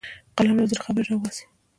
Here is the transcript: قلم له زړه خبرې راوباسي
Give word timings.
قلم 0.37 0.55
له 0.59 0.65
زړه 0.71 0.81
خبرې 0.85 1.07
راوباسي 1.09 1.45